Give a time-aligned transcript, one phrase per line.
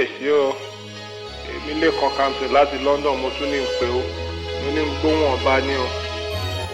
[0.00, 0.54] kábíyèsí o.
[1.50, 4.00] Èmi lè kan láti London mo tún ní ń pè ó.
[4.62, 5.86] Mo ní ń gbóhùn ọba ní o.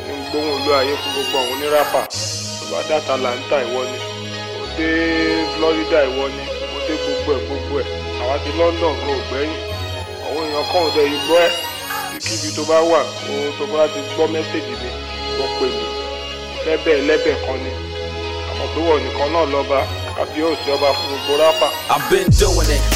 [0.07, 2.01] Ní ń gbóhùn olú ayé fún gbogbo àwọn oníràpà
[2.59, 3.99] tó bá Atlanta ìwọ ni
[4.59, 4.89] mo dé
[5.57, 6.43] Florida ìwọ ni
[6.73, 7.89] mo dé gbogbo ẹ̀ gbogbo ẹ̀.
[8.23, 9.55] Àwa ti London kò gbẹ́yìn.
[10.27, 11.53] Àwọn èèyàn kan ò dẹ̀ gbọ́ ẹ̀.
[12.27, 14.91] Kíbi tó bá wà ohun tó bá ti gbọ́ mẹ́sẹ̀gì mi
[15.39, 15.87] wọ́n pè mí.
[16.55, 17.71] Ìfẹ́ bẹ́ẹ̀ lẹ́bẹ̀ kan ni.
[18.51, 19.79] Àmọ́ pé wọ́n nìkan náà lọ́ba
[20.17, 21.67] kábíyèsí ọba fún gbogbo rápà.
[21.95, 22.96] I've been doing it.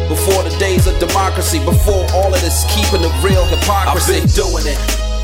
[0.11, 1.63] Before the days of democracy.
[1.63, 4.19] Before all of this keeping the real hypocrisy.
[4.19, 4.75] I've been doing it.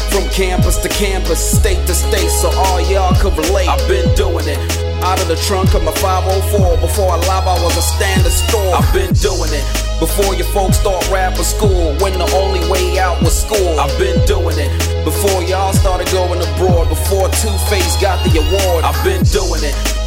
[0.07, 3.67] From campus to campus, state to state, so all y'all could relate.
[3.67, 4.55] I've been doing it.
[5.03, 6.79] Out of the trunk of my 504.
[6.79, 8.79] Before I live, I was a standard store.
[8.79, 9.67] I've been doing it.
[9.99, 13.75] Before your folks start rapping school, when the only way out was school.
[13.83, 14.71] I've been doing it.
[15.03, 18.87] Before y'all started going abroad, before Two Face got the award.
[18.87, 20.06] I've been doing it.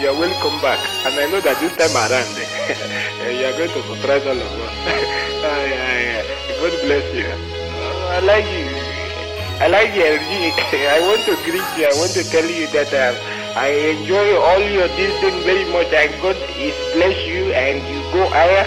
[0.00, 0.80] you are welcome back.
[1.04, 2.32] And I know that this time around,
[3.36, 4.74] you are going to surprise all of us.
[5.44, 6.56] yeah, yeah.
[6.56, 7.28] God bless you.
[7.28, 8.80] Uh, I like you.
[9.60, 11.84] I like your I want to greet you.
[11.84, 13.14] I want to tell you that um,
[13.56, 15.92] I enjoy all your this thing very much.
[15.92, 18.64] And God is bless you and you go higher.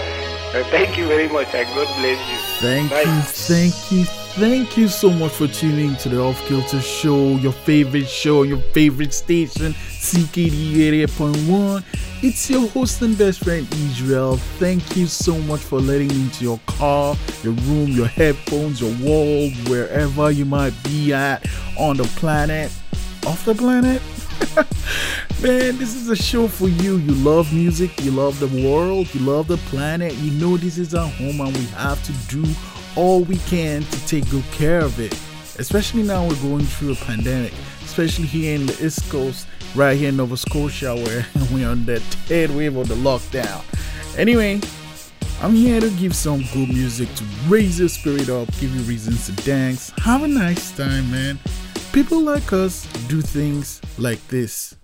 [0.54, 2.38] Uh, thank you very much and God bless you.
[2.62, 3.02] Thank Bye.
[3.02, 7.52] you, thank you, thank you so much for tuning to the Off Kilter Show, your
[7.52, 11.84] favorite show, your favorite station, CKD 88.1.
[12.22, 14.36] It's your host and best friend Israel.
[14.58, 18.94] Thank you so much for letting me into your car, your room, your headphones, your
[19.06, 21.46] wall, wherever you might be at
[21.78, 22.72] on the planet.
[23.26, 24.02] Off the planet?
[25.42, 26.96] Man, this is a show for you.
[26.96, 30.14] You love music, you love the world, you love the planet.
[30.14, 32.44] You know this is our home and we have to do
[32.96, 35.12] all we can to take good care of it.
[35.58, 37.52] Especially now we're going through a pandemic,
[37.84, 42.00] especially here in the East Coast, right here in Nova Scotia, where we're on the
[42.26, 43.62] third wave of the lockdown.
[44.18, 44.60] Anyway,
[45.40, 49.26] I'm here to give some good music to raise your spirit up, give you reasons
[49.26, 49.92] to dance.
[49.98, 51.38] Have a nice time, man.
[51.92, 54.74] People like us do things like this.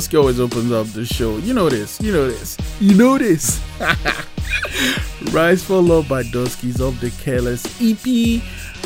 [0.00, 1.36] Dusky always opens up the show.
[1.36, 3.62] You know this, you know this, you know this.
[5.30, 8.42] Rise for Love by Dusky's of the Careless EP.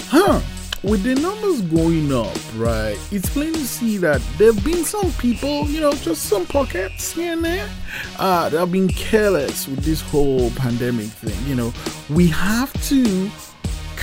[0.08, 0.40] Huh.
[0.82, 5.12] With the numbers going up, right, it's plain to see that there have been some
[5.12, 7.70] people, you know, just some pockets here and there,
[8.18, 11.48] uh, that have been careless with this whole pandemic thing.
[11.48, 11.72] You know,
[12.10, 13.30] we have to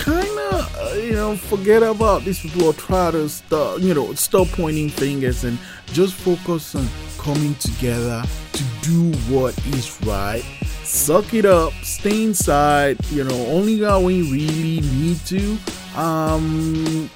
[0.02, 4.12] kind of, uh, you know, forget about these people or try to stop, you know,
[4.14, 10.44] stop pointing fingers and just focus on coming together to do what is right
[10.92, 15.56] suck it up, stay inside, you know, only go when you really need to.
[15.96, 17.08] Um,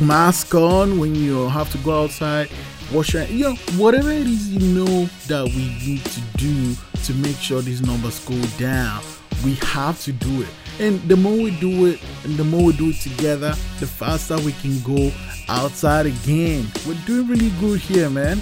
[0.00, 2.48] mask on when you have to go outside,
[2.92, 6.74] wash your, you know, whatever it is you know that we need to do
[7.04, 9.02] to make sure these numbers go down.
[9.44, 10.48] We have to do it.
[10.80, 14.36] And the more we do it, and the more we do it together, the faster
[14.38, 15.10] we can go
[15.48, 16.66] outside again.
[16.86, 18.40] We're doing really good here, man.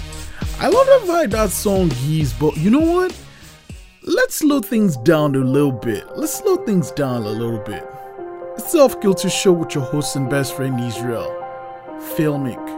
[0.59, 3.15] I love the vibe that song gives, but you know what?
[4.07, 6.05] let's slow things down a little bit.
[6.15, 7.85] Let's slow things down a little bit.
[8.57, 11.29] It's Off Kilter Show with your host and best friend Israel,
[12.15, 12.76] Filmic.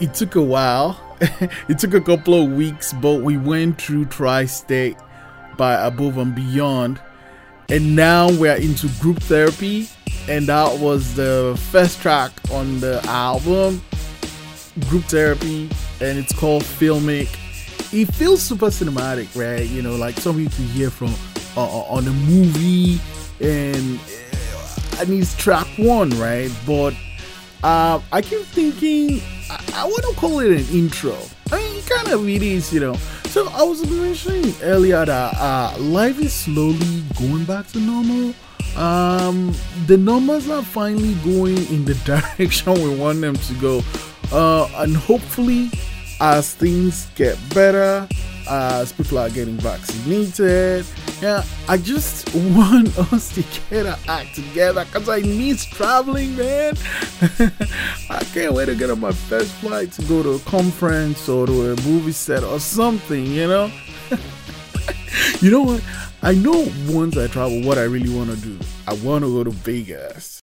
[0.00, 0.98] It took a while.
[1.68, 4.96] it took a couple of weeks, but we went through Tri State
[5.56, 7.00] by Above and Beyond.
[7.68, 9.88] And now we're into group therapy.
[10.28, 13.82] And that was the first track on the album,
[14.88, 15.70] Group Therapy.
[16.00, 17.28] And it's called Filmic.
[17.92, 19.68] It feels super cinematic, right?
[19.68, 21.14] You know, like something you can hear from
[21.56, 23.00] uh, on a movie
[23.40, 26.50] and uh, and it's track one, right?
[26.66, 26.94] But
[27.62, 31.16] uh, I keep thinking I, I want to call it an intro.
[31.50, 32.94] I mean, kind of it is, you know.
[33.34, 38.32] So I was mentioning earlier that uh, life is slowly going back to normal.
[38.76, 39.52] Um,
[39.86, 43.82] the numbers are finally going in the direction we want them to go,
[44.30, 45.70] uh, and hopefully,
[46.20, 48.06] as things get better,
[48.50, 50.84] as people are getting vaccinated.
[51.22, 56.74] Yeah, I just want us to get our act together because I miss traveling, man.
[58.10, 61.46] I can't wait to get on my first flight to go to a conference or
[61.46, 63.70] to a movie set or something, you know?
[65.40, 65.84] you know what?
[66.22, 68.58] I know once I travel what I really want to do.
[68.86, 70.39] I want to go to Vegas.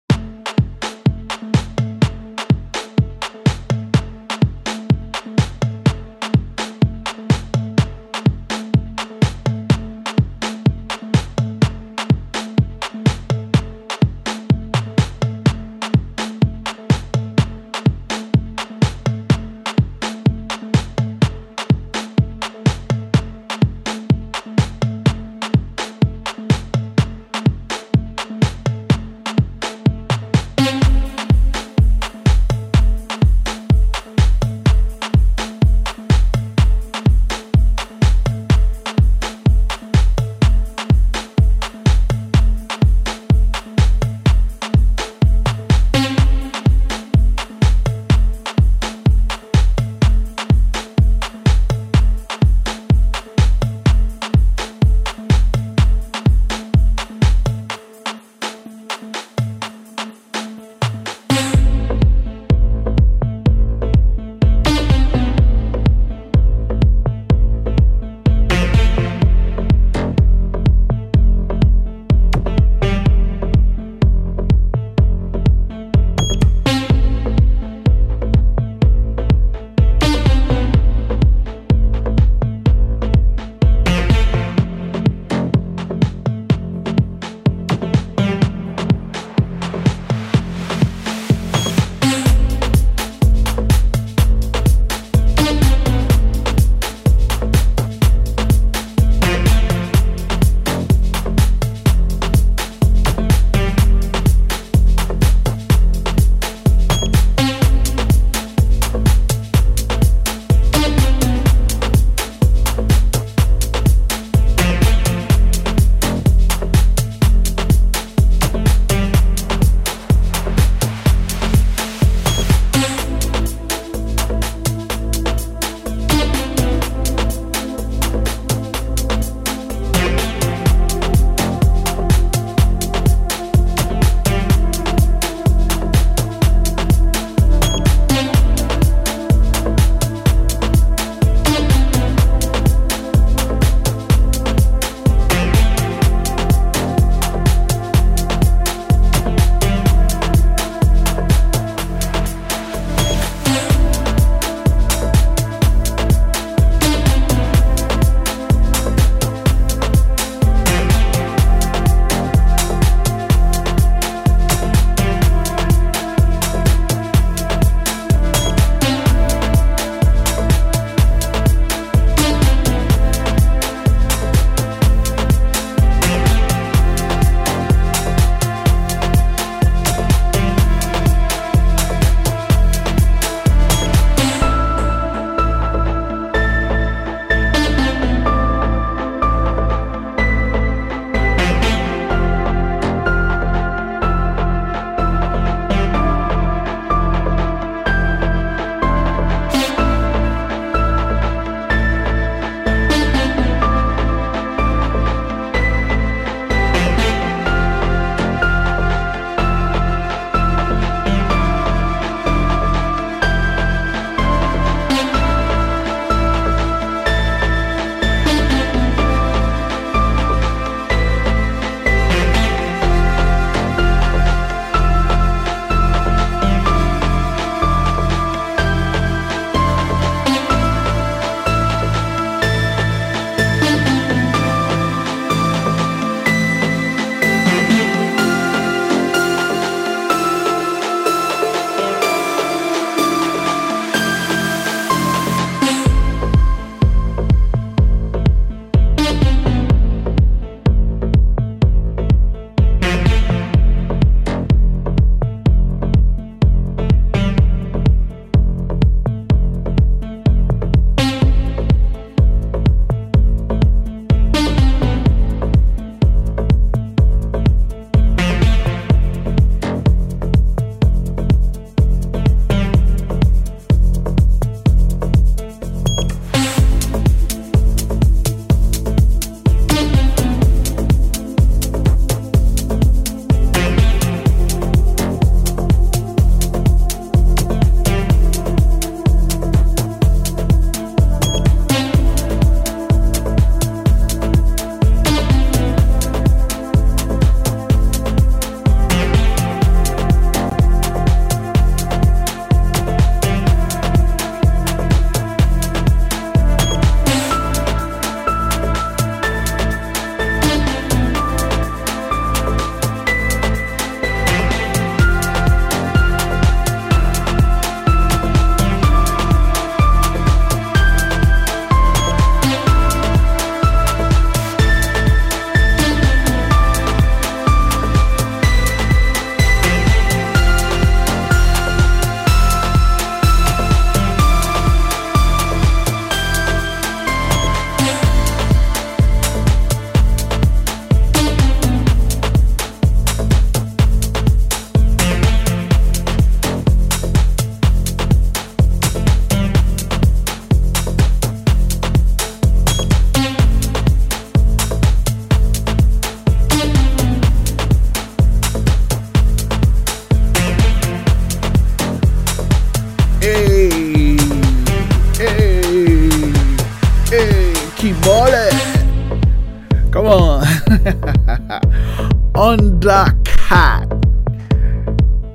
[372.34, 373.92] Undercatt.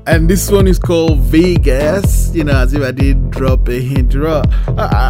[0.07, 2.35] And this one is called Vegas.
[2.35, 4.17] You know, as if I did drop a hint.
[4.17, 4.43] I,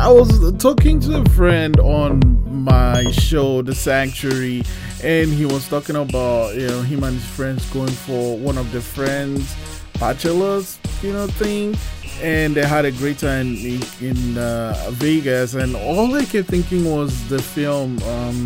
[0.07, 2.21] I was talking to a friend on
[2.65, 4.65] my show, The Sanctuary,
[5.05, 8.73] and he was talking about you know him and his friends going for one of
[8.73, 9.55] the friends'
[10.01, 11.77] bachelors, you know, thing
[12.21, 15.55] and they had a great time in, in uh, Vegas.
[15.55, 18.45] And all I kept thinking was the film, um,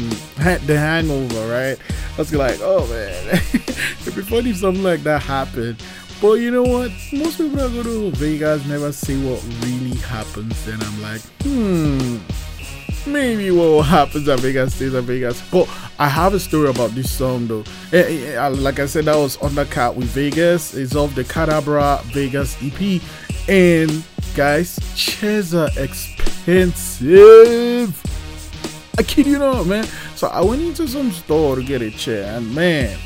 [0.66, 1.78] The Hangover, right?
[2.14, 5.82] I was like, oh man, it'd be funny if something like that happened.
[6.20, 6.90] But you know what?
[7.12, 10.64] Most people that go to Vegas never see what really happens.
[10.64, 12.16] Then I'm like, hmm,
[13.06, 15.42] maybe what happens at Vegas stays at Vegas.
[15.50, 17.64] But I have a story about this song though.
[17.92, 20.74] Eh, eh, like I said, that was Undercatt with Vegas.
[20.74, 23.02] It's of the Cadabra Vegas EP.
[23.48, 24.04] And
[24.34, 27.06] guys, chairs are expensive.
[28.98, 29.84] I kid you not, man.
[30.16, 32.98] So I went into some store to get a chair, and man,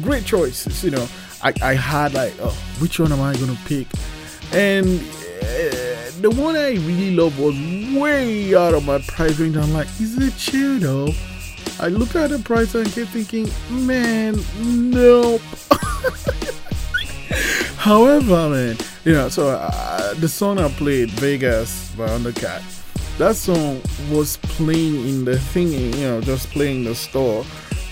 [0.00, 0.82] great choices.
[0.82, 1.06] You know,
[1.42, 3.86] I, I had like, oh, which one am I gonna pick?
[4.52, 7.54] And uh, the one I really love was
[7.94, 9.56] way out of my price range.
[9.56, 11.10] I'm like, is it chair though?
[11.78, 15.42] I looked at the price and kept thinking, man, nope.
[17.76, 22.62] However, man, you know, so uh, the song I played, Vegas by Undercatt,
[23.18, 27.44] that song was playing in the thingy, you know, just playing the store.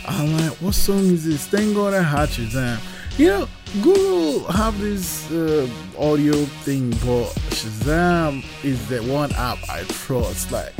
[0.08, 1.46] I'm like, what song is this?
[1.46, 2.80] Thank God I had Shazam.
[3.18, 3.48] You know,
[3.82, 10.50] Google have this uh, audio thing, but Shazam is the one app I trust.
[10.50, 10.72] Like,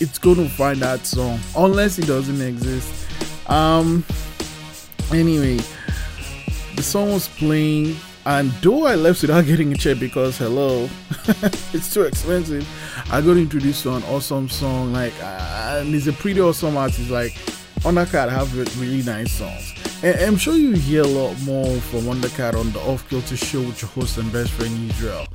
[0.00, 3.08] it's gonna find that song unless it doesn't exist.
[3.48, 4.04] Um.
[5.12, 5.58] Anyway,
[6.78, 10.88] the song was playing and though I left without getting a check because hello,
[11.72, 12.68] it's too expensive,
[13.10, 14.92] I got introduced to an awesome song.
[14.92, 17.10] Like, uh, and he's a pretty awesome artist.
[17.10, 17.32] Like,
[17.80, 19.74] Undercatt have really nice songs.
[20.04, 23.62] And I'm sure you hear a lot more from Undercatt on the Off Kilter show
[23.62, 25.26] with your host and best friend Israel.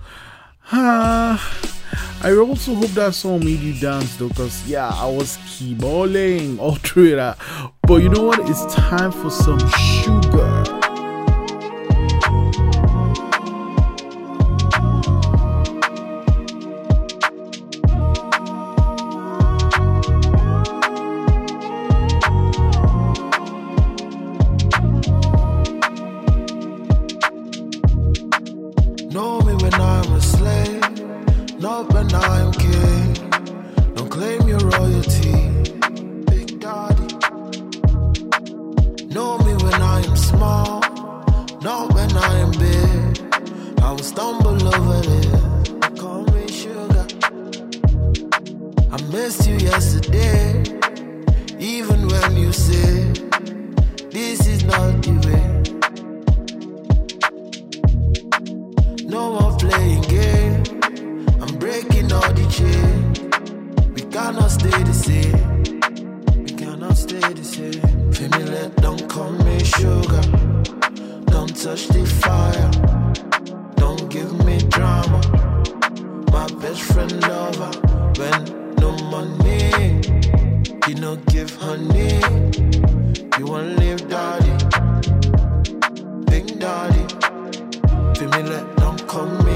[0.71, 1.37] Uh,
[2.21, 6.75] I also hope that song made you dance though, because yeah, I was keyballing all
[6.75, 7.39] through that.
[7.87, 8.47] But you know what?
[8.47, 10.52] It's time for some sugar.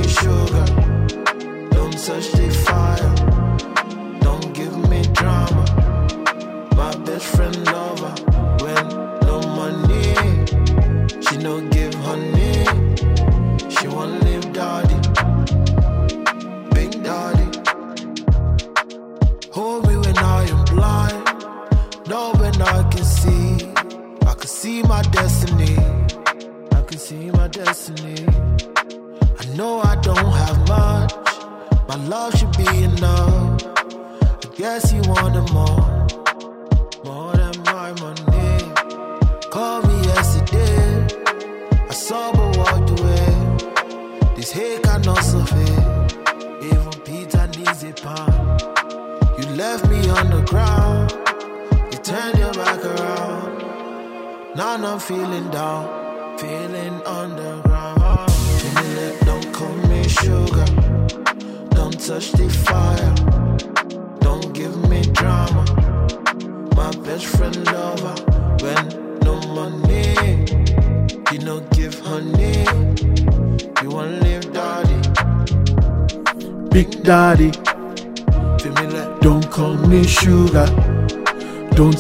[0.08, 0.48] Daddy.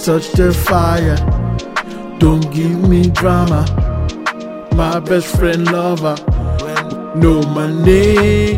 [0.07, 1.17] Touch the fire.
[2.17, 3.65] Don't give me drama.
[4.73, 6.15] My best friend lover.
[7.13, 8.53] No money,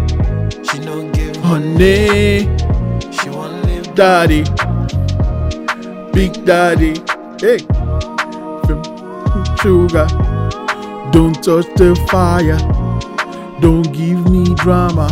[0.64, 2.46] she no give, honey,
[3.12, 3.96] she want live.
[3.96, 4.44] daddy,
[6.14, 6.94] big daddy.
[7.42, 7.58] Hey,
[9.60, 10.08] sugar.
[11.12, 12.60] Don't touch the fire.
[13.60, 15.08] Don't give me drama.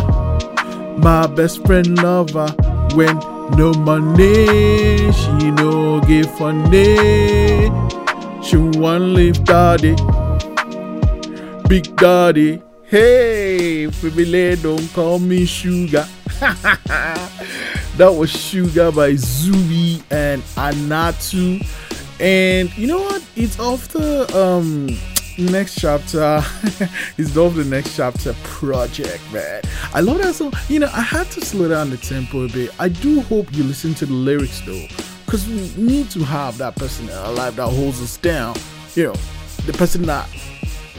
[0.98, 2.46] My best friend lover.
[2.94, 3.18] When
[3.56, 7.70] no money, she no give funny.
[8.42, 9.94] She want live daddy,
[11.68, 12.62] big daddy.
[12.84, 16.06] Hey, Fibile, don't call me sugar.
[17.98, 21.60] that was Sugar by Zubi and Anatu.
[22.20, 23.22] And you know what?
[23.36, 24.88] It's the um
[25.38, 26.42] next chapter.
[27.16, 29.62] it's off the next chapter project, man.
[29.94, 30.52] I love that song.
[30.68, 32.70] You know, I had to slow down the tempo a bit.
[32.78, 34.86] I do hope you listen to the lyrics though.
[35.24, 38.56] Because we need to have that person in our life that holds us down.
[38.94, 39.14] You know,
[39.66, 40.28] the person that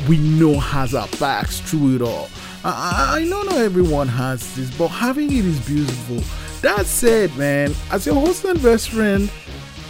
[0.07, 2.29] we know has our backs through it all.
[2.63, 6.17] I I know not everyone has this, but having it is beautiful.
[6.61, 9.31] That said, man, as your host and best friend,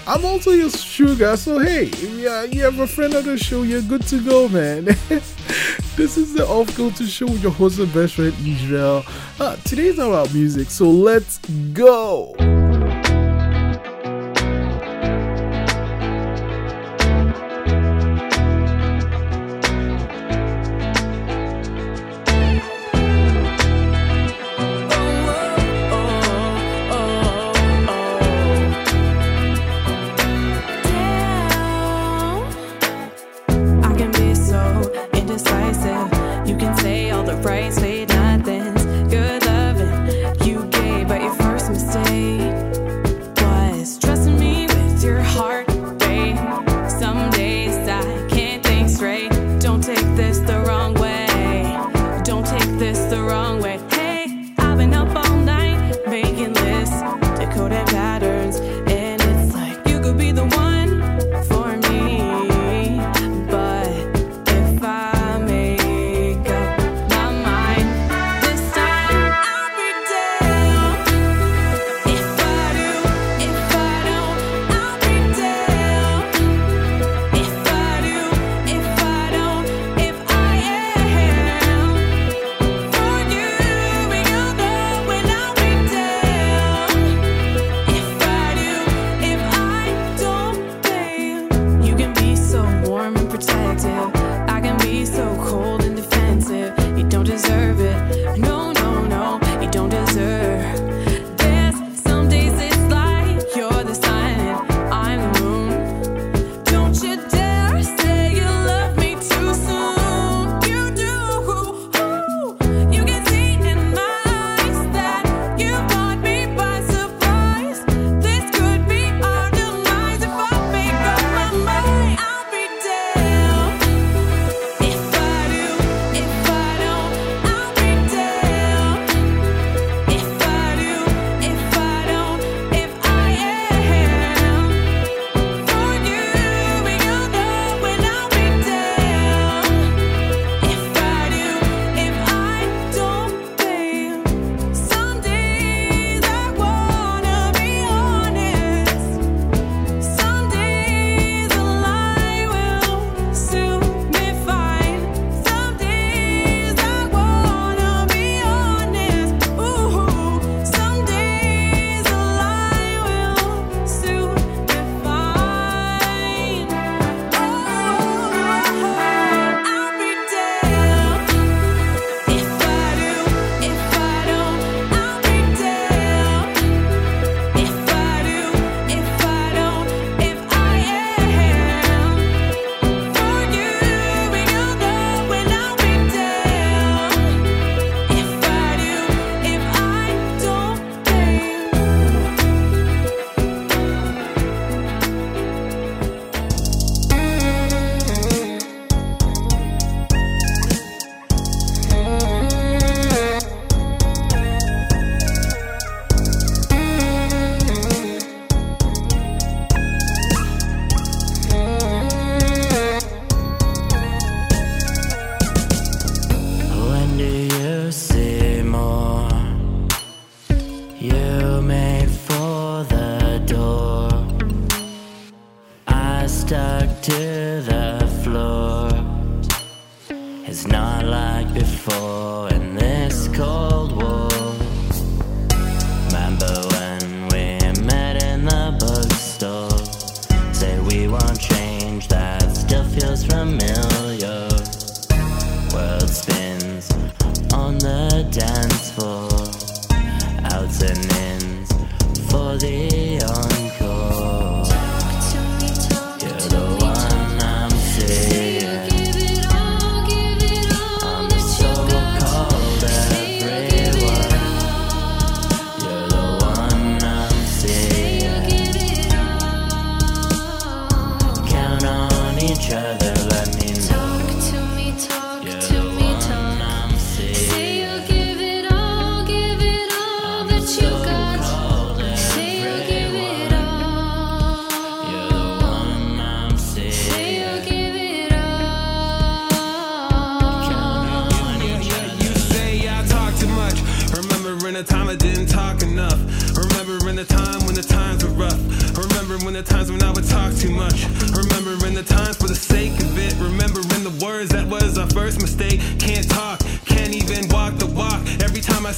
[0.09, 1.37] I'm also your sugar.
[1.37, 4.85] So hey, if you, have a friend of the show, you're good to go, man.
[5.95, 9.03] this is the Off Kilter Show with your host and best friend Israel.
[9.39, 11.37] Uh, today's about music, so let's
[11.73, 12.33] go.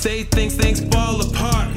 [0.02, 1.70] say things, things fall apart.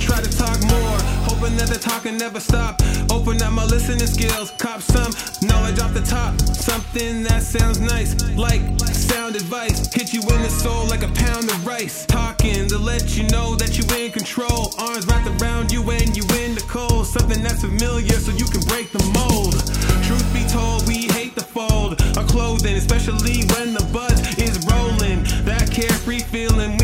[0.00, 2.82] Try to talk more, hoping that the talking never stop.
[3.12, 5.12] Open up my listening skills, cop some
[5.46, 6.34] knowledge off the top.
[6.40, 9.92] Something that sounds nice, like sound advice.
[9.94, 12.06] Hit you in the soul like a pound of rice.
[12.06, 14.74] Talking to let you know that you in control.
[14.78, 17.06] Arms wrapped around you and you in the cold.
[17.06, 19.54] Something that's familiar so you can break the mold.
[20.02, 22.02] Truth be told, we hate the fold.
[22.16, 25.22] Our clothing, especially when the buzz is rolling.
[25.44, 26.77] That carefree feeling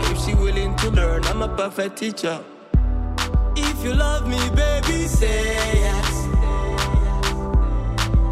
[0.00, 0.12] picture.
[0.12, 2.40] If she willing to learn, I'm a perfect teacher.
[3.56, 6.28] If you love me, baby, say yes.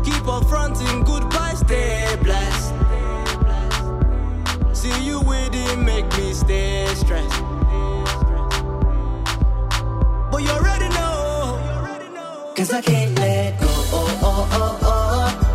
[0.04, 2.74] Keep on fronting, goodbye, stay blessed.
[4.72, 7.42] See you with him, make me stay stressed.
[10.30, 11.58] But you already know.
[12.56, 13.66] Cause I can't let go.
[13.68, 14.86] Oh, oh, oh, oh.
[14.92, 15.49] Oh,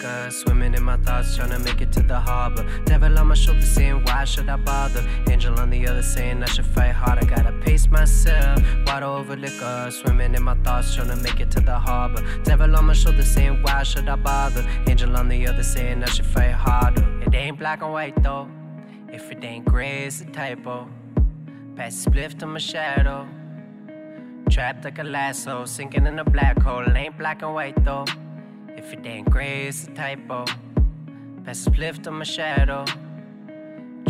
[0.00, 0.30] liquor.
[0.30, 2.64] Swimming in my thoughts, trying to make it to the harbor.
[2.84, 5.04] Devil on my shoulder saying, Why should I bother?
[5.28, 7.18] Angel on the other saying, I should fight hard.
[7.18, 9.88] I Gotta pace myself, wide over liquor.
[9.90, 12.22] Swimming in my thoughts, trying to make it to the harbor.
[12.42, 14.66] Devil on my shoulder saying, Why should I bother?
[14.88, 17.04] Angel on the other saying, I should fight harder.
[17.22, 18.48] It ain't black and white though.
[19.12, 20.88] If it ain't gray, it's a typo.
[21.76, 23.28] Pass the spliff to my shadow.
[24.48, 26.82] Trapped like a lasso, sinking in a black hole.
[26.82, 28.04] It ain't black and white though.
[28.80, 30.46] If it ain't gray, it's a typo.
[31.44, 32.86] Pass the spliff to my shadow.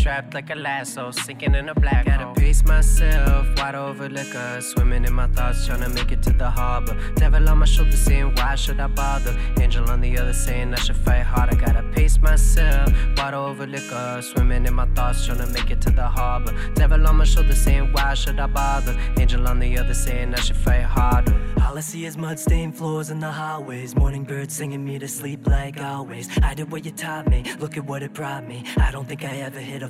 [0.00, 2.34] Trapped like a lasso, sinking in a black Gotta hole.
[2.34, 4.58] pace myself, wide over liquor.
[4.62, 6.96] Swimming in my thoughts, trying to make it to the harbor.
[7.16, 9.36] Devil on my shoulder saying, Why should I bother?
[9.60, 11.54] Angel on the other saying, I should fight harder.
[11.54, 14.20] I gotta pace myself, wide over liquor.
[14.22, 16.54] Swimming in my thoughts, trying to make it to the harbor.
[16.74, 18.96] Devil on my shoulder saying, Why should I bother?
[19.18, 21.36] Angel on the other saying, I should fight harder.
[21.62, 23.94] All I see is mud-stained floors in the hallways.
[23.94, 26.28] Morning birds singing me to sleep like always.
[26.42, 27.44] I did what you taught me.
[27.60, 28.64] Look at what it brought me.
[28.78, 29.89] I don't think I ever hit a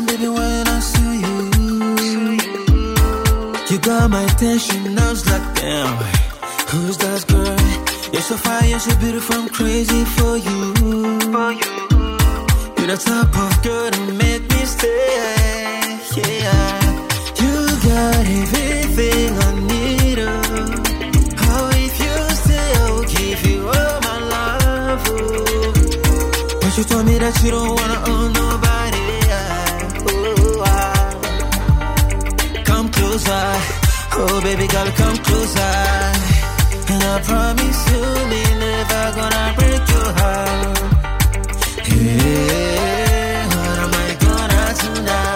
[0.00, 1.36] Time, baby, when I saw you,
[3.70, 4.98] you got my attention.
[4.98, 5.96] I was like, damn,
[6.70, 7.58] who's that girl?
[8.12, 10.74] You're so fine, you're so beautiful, I'm crazy for you.
[11.34, 11.72] For you.
[12.76, 15.18] You're the type of girl to make me stay.
[16.16, 16.80] Yeah,
[17.40, 17.52] you
[17.88, 20.18] got everything I need.
[21.52, 25.02] Oh, if you stay, I'll give you all my love.
[25.08, 25.18] Oh.
[26.60, 27.79] But you told me that you don't
[34.60, 35.74] baby girl, come closer.
[36.92, 40.78] And I promise you, me never gonna break your heart.
[41.88, 45.34] Yeah, what am I gonna do now?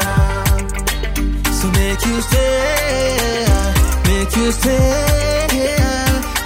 [1.58, 3.46] So make you stay,
[4.08, 5.52] make you stay.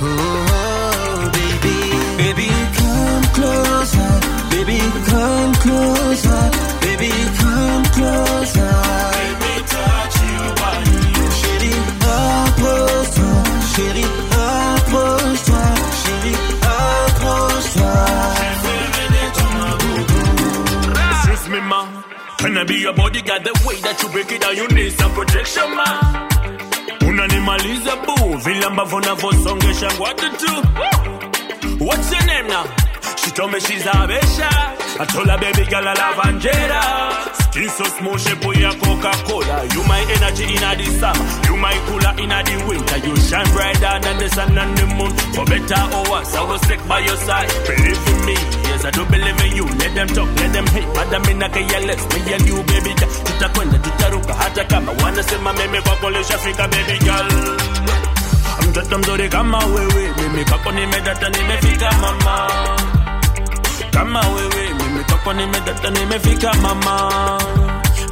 [0.00, 1.78] Oh, baby,
[2.22, 2.48] baby,
[2.78, 4.12] come closer,
[4.52, 6.42] baby, come closer,
[6.84, 7.10] baby,
[7.40, 8.27] come closer.
[22.58, 23.44] I be your bodyguard?
[23.44, 25.84] The way that you break it down, you need some protection, ma.
[27.08, 30.52] Unanimaliza boo, vile ambavyo unavyosongesha ngwatu tu.
[31.84, 32.64] What's your name now?
[33.28, 34.48] She told me she's a besha.
[35.00, 36.80] I told her baby girl I love Angela.
[37.44, 39.68] Skin so smooth, she shape ya Coca-Cola.
[39.68, 42.96] You my energy in the summer, you my cooler in the winter.
[43.04, 45.12] You shine brighter than the sun and the moon.
[45.36, 47.52] For better or worse, I will stick by your side.
[47.68, 48.34] Believe in me,
[48.72, 49.66] yes I do believe in you.
[49.76, 52.02] Let them talk, let them hate, but I'm in a careless.
[52.08, 57.28] Me and you, baby girl, tutakwenda tutaruka hata kama wanasema meme kwako lishafika, baby girl.
[58.68, 62.48] Mtoto mzuri kama wewe, mimi kwako nimedata, nimefika mama
[63.98, 67.10] kama wewe mimi kwako nimedata nimefika mama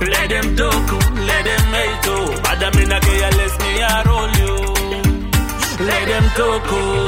[0.00, 0.92] let them talk
[1.26, 4.56] let them hate oh bada mina care less me I roll you
[5.86, 7.06] let them talk oh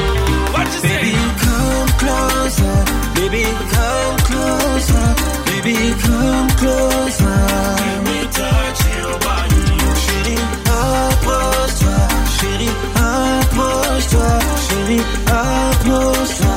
[0.53, 1.13] what you Baby, say
[1.43, 2.85] come closer.
[3.15, 5.07] Baby, come closer.
[5.47, 7.39] Baby, come closer.
[7.83, 9.65] Let me touch your body.
[10.05, 10.45] Chérie,
[10.79, 11.99] approche-toi.
[12.37, 14.33] Chérie, approche-toi.
[14.67, 16.57] Chérie, approche-toi.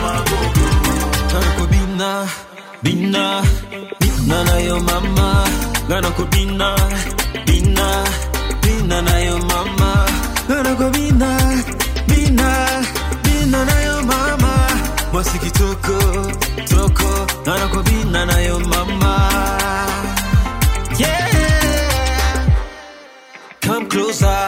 [0.00, 2.10] Nanako bina,
[2.82, 3.42] bina,
[4.00, 5.28] bina na yo mama.
[5.88, 6.68] Nanako bina,
[7.46, 7.86] bina,
[8.62, 9.90] bina na yo mama.
[10.48, 11.30] Nanako bina,
[12.08, 12.48] bina,
[13.24, 14.54] bina na yo mama.
[16.70, 17.08] Toko.
[17.46, 19.14] Nanako bina na yo mama.
[20.98, 22.48] Yeah,
[23.60, 24.40] come closer.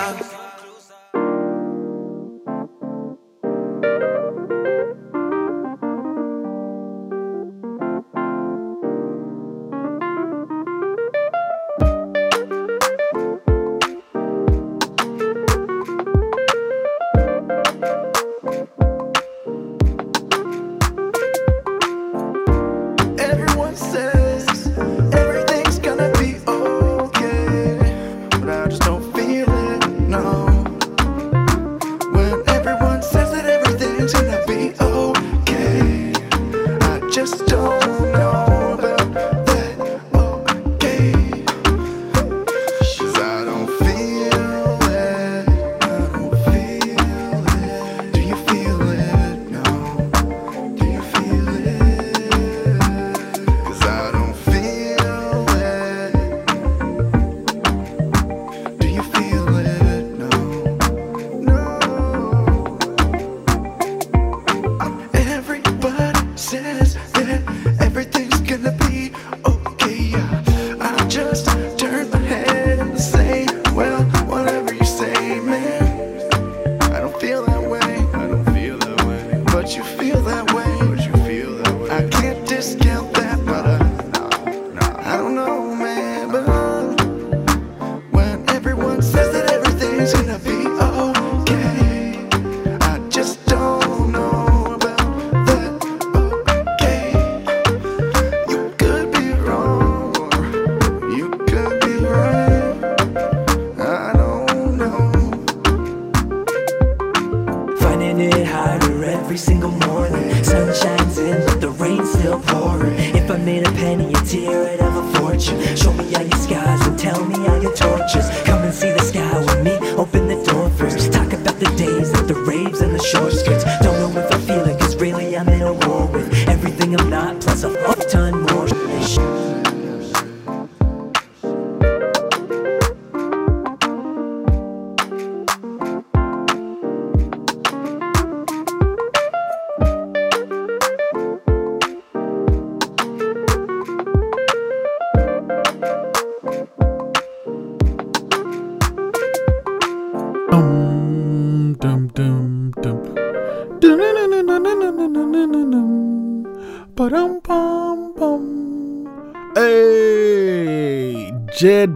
[113.44, 115.60] Made a penny a tear, out of a fortune.
[115.76, 118.28] Show me all your scars and tell me all your tortures.
[118.44, 121.12] Come and see the sky with me, open the door first.
[121.12, 123.51] Talk about the days the raves and the short skirts.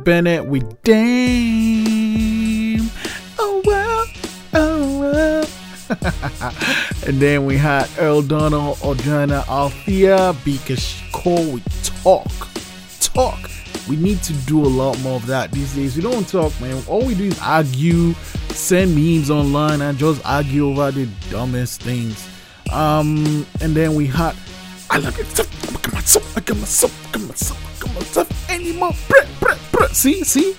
[0.07, 1.99] Bennett with Dame.
[3.41, 4.07] Oh well,
[4.55, 5.49] oh well.
[7.09, 11.61] and then we had Earl Donald, Audrianna Althea, because call we
[12.05, 12.31] talk.
[13.01, 13.51] Talk.
[13.89, 15.97] We need to do a lot more of that these days.
[15.97, 16.81] We don't talk, man.
[16.87, 18.13] All we do is argue,
[18.51, 22.29] send memes online, and just argue over the dumbest things.
[22.73, 24.37] Um, and then we had
[24.89, 25.27] I love it.
[25.41, 28.93] I got myself, I got myself, I got myself, I got myself anymore.
[29.09, 29.56] Brett, Brett.
[29.97, 30.55] See, see?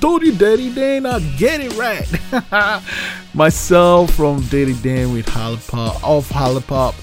[0.00, 2.82] Told you Dirty Dane, I get it right.
[3.34, 6.96] Myself from Dirty Dane with Halipop, off Halipop.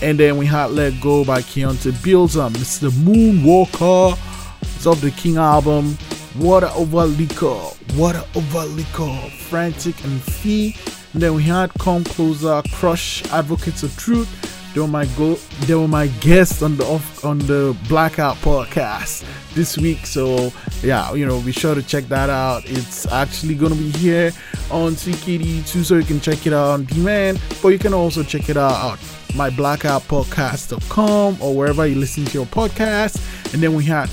[0.00, 2.90] And then we had Let Go by Keonte and Mr.
[2.90, 4.16] MoonWalka.
[4.62, 5.98] It's off the King album.
[6.38, 10.76] Water Over Liquor, Water Over Liquor, Frantik and Phee.
[11.12, 14.30] And then we had Come Closer, Crush, Advocates of Truth.
[14.74, 15.34] They were my go.
[15.66, 20.06] They were my guests on the off on the Blackout podcast this week.
[20.06, 20.52] So
[20.82, 22.62] yeah, you know, be sure to check that out.
[22.64, 24.32] It's actually gonna be here
[24.70, 27.38] on CKD2, so you can check it out on demand.
[27.60, 28.98] But you can also check it out at
[29.34, 33.20] mybblackoutpodcast.com or wherever you listen to your podcast.
[33.52, 34.08] And then we had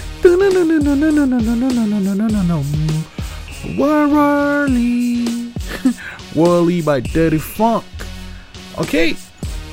[3.78, 5.54] Wurli
[6.34, 7.86] Wurli by Dirty Phunk.
[8.78, 9.16] Okay,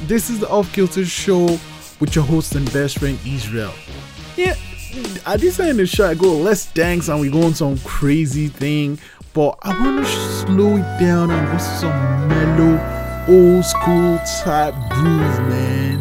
[0.03, 1.59] this is the Off Kilter Show
[2.01, 3.73] with your host and best friend Israel.
[4.37, 4.55] Yeah,
[5.61, 8.99] end of the show, I go let's dance and we go on some crazy thing,
[9.33, 15.49] but I want to slow it down and go some mellow, old school type groove,
[15.49, 15.99] man.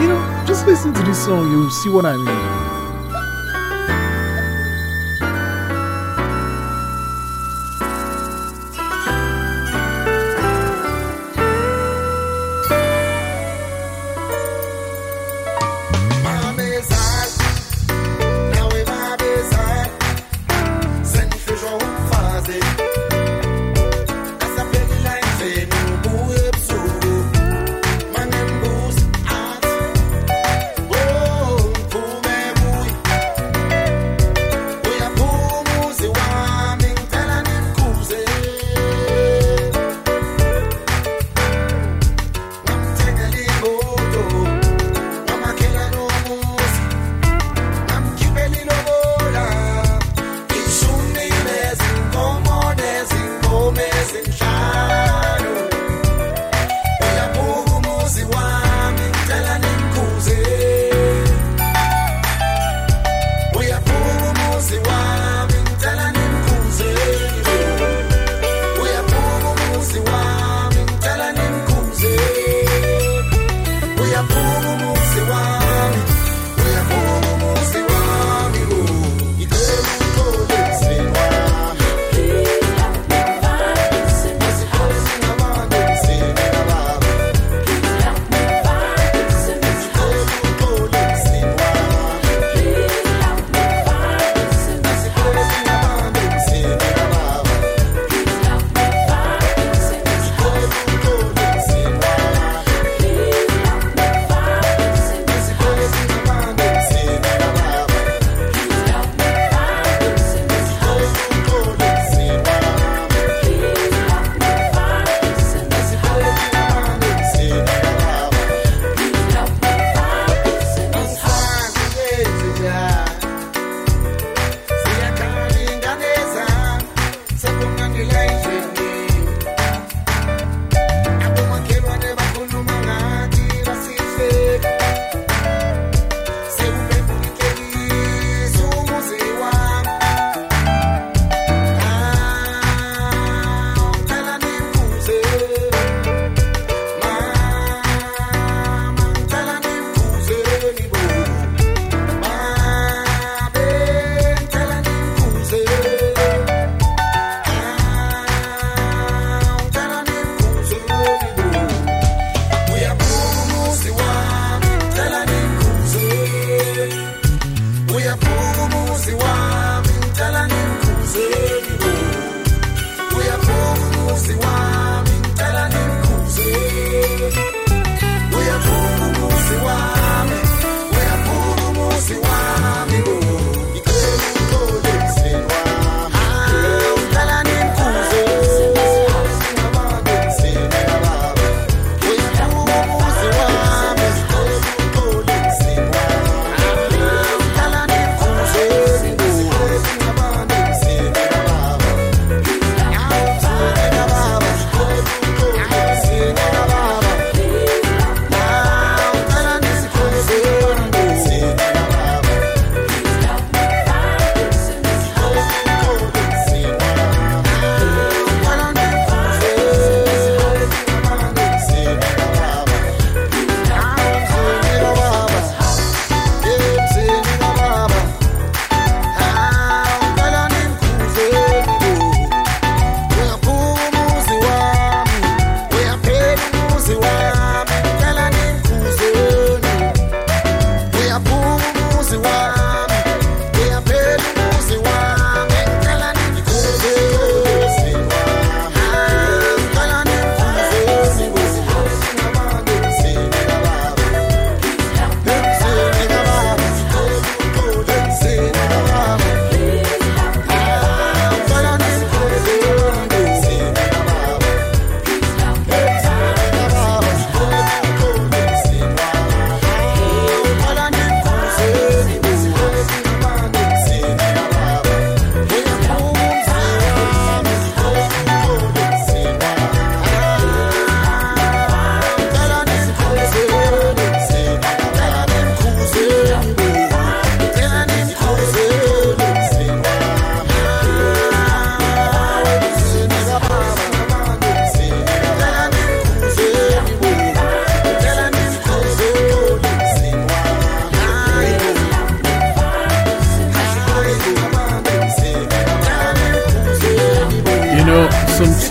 [0.00, 2.49] You know, just listen to this song, you'll see what I mean.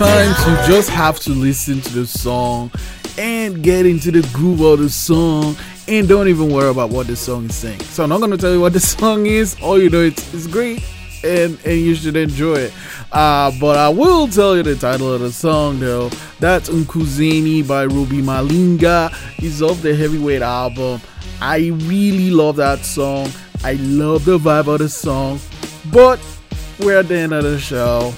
[0.00, 2.70] Sometimes you just have to listen to the song
[3.18, 5.54] and get into the groove of the song
[5.88, 7.80] and don't even worry about what the song is saying.
[7.80, 9.60] So I'm not gonna tell you what the song is.
[9.60, 10.82] All you know it's it's great
[11.22, 12.72] and and you should enjoy it.
[13.12, 16.08] Uh, but I will tell you the title of the song though.
[16.38, 19.12] That's Mkhuzeni by Robbie Malinga.
[19.36, 21.02] It's off the Heavyweight album.
[21.42, 23.28] I really love that song.
[23.62, 25.40] I love the vibe of the song.
[25.92, 26.18] But
[26.78, 28.14] we're at the end of the show.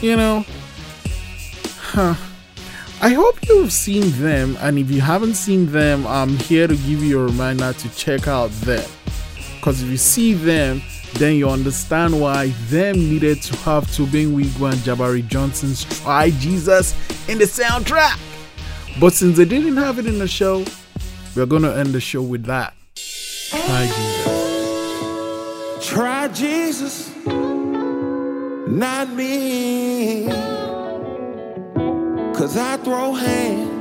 [0.00, 0.44] You know,
[1.96, 2.14] huh.
[3.00, 7.02] I hope you've seen them, and if you haven't seen them, I'm here to give
[7.02, 8.86] you a reminder to check out them.
[9.56, 10.82] Because if you see them,
[11.14, 16.94] then you understand why them needed to have Tobe Nwigwe and Jabari Johnson's Try Jesus
[17.28, 18.18] in the soundtrack.
[19.00, 20.64] But since they didn't have it in the show,
[21.34, 22.74] we're gonna end the show with that.
[23.48, 24.36] Try Jesus.
[25.88, 27.10] Try Jesus,
[28.66, 30.75] not me.
[32.36, 33.72] Cause I throw hands.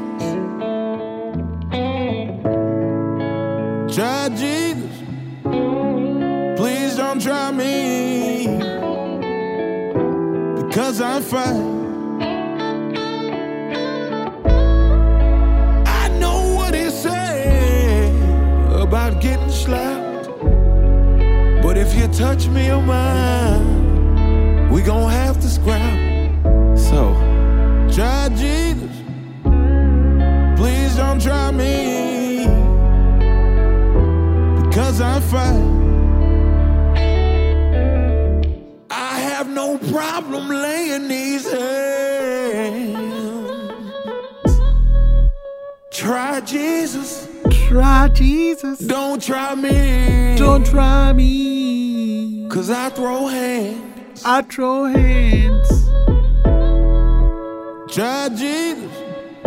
[3.94, 5.04] Try Jesus,
[6.58, 8.48] please don't try me.
[10.56, 12.22] Because I'm fine.
[15.86, 18.16] I know what said
[18.72, 20.30] about getting slapped.
[21.62, 26.00] But if you touch me or mine, we gon' have to scrap.
[26.78, 27.25] So,
[27.96, 28.92] try Jesus.
[30.58, 32.46] Please don't try me.
[34.68, 35.86] Because I'm fine.
[38.92, 43.06] I have no problem laying these hands.
[45.92, 47.30] Try Jesus.
[47.70, 48.80] Try Jesus.
[48.80, 50.36] Don't try me.
[50.38, 52.46] Don't try me.
[52.50, 54.22] Cause I throw hands.
[54.26, 55.75] I throw hands.
[57.96, 58.92] Try Jesus.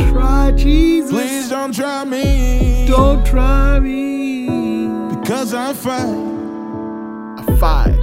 [0.08, 1.10] Try Jesus.
[1.10, 2.86] Please don't try me.
[2.88, 4.88] Don't try me.
[5.14, 7.36] Because I'm fine.
[7.38, 7.98] I fight.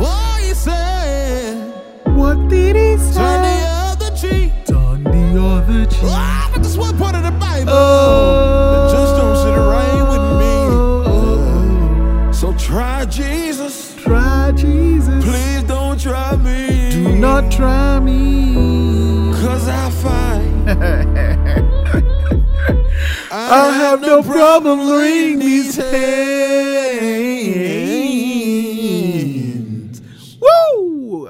[0.00, 1.70] Oh, you said.
[2.16, 3.20] What did he say?
[3.20, 4.52] Turn the other cheek.
[4.64, 6.00] Turn the other cheek.
[6.04, 7.72] Ah, but this one part of the Bible.
[7.74, 8.55] Oh.
[17.36, 18.54] Do try me.
[19.34, 20.70] Cause I find
[23.30, 25.92] I have no problem laying these hands.
[30.40, 31.28] Woo!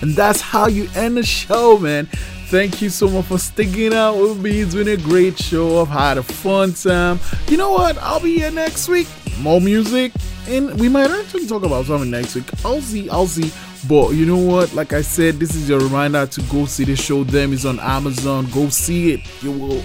[0.00, 2.06] And that's how you end the show, man.
[2.48, 4.62] Thank you so much for sticking out with me.
[4.62, 5.82] It's been a great show.
[5.82, 7.20] I've had a fun time.
[7.46, 7.96] You know what?
[7.98, 9.06] I'll be here next week.
[9.38, 10.10] More music.
[10.48, 12.50] And we might actually talk about something next week.
[12.64, 13.08] I'll see.
[13.08, 13.52] I'll see.
[13.88, 14.74] But you know what?
[14.74, 17.24] Like I said, this is your reminder to go see the show.
[17.24, 18.46] Them is on Amazon.
[18.52, 19.42] Go see it.
[19.42, 19.82] You will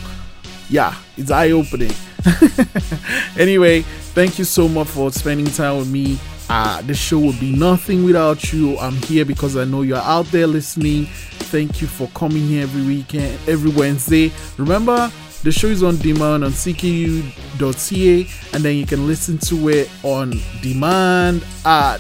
[0.70, 1.92] yeah, it's eye opening.
[3.38, 6.18] anyway, thank you so much for spending time with me.
[6.50, 8.78] Uh, the show would be nothing without you.
[8.80, 11.06] I'm here because I know you're out there listening.
[11.06, 14.32] Thank you for coming here every weekend, every Wednesday.
[14.58, 15.12] Remember,
[15.44, 20.34] the show is on demand on cku.ca and then you can listen to it on
[20.62, 21.98] demand at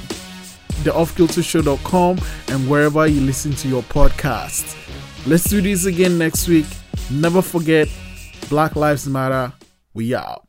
[0.83, 2.19] theoffkiltershow.com
[2.49, 4.77] and wherever you listen to your podcast.
[5.25, 6.65] Let's do this again next week.
[7.09, 7.87] Never forget
[8.49, 9.53] Black Lives Matter.
[9.93, 10.42] We out.